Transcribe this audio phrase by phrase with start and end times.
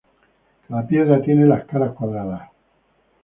[0.67, 2.49] Cada piedra tiene las caras cuadradas.